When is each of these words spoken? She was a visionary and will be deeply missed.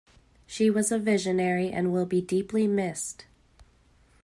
She 0.47 0.71
was 0.71 0.91
a 0.91 0.97
visionary 0.97 1.69
and 1.69 1.93
will 1.93 2.07
be 2.07 2.21
deeply 2.21 2.65
missed. 2.65 3.25